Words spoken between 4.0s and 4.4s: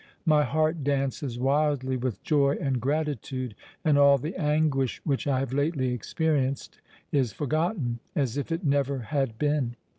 the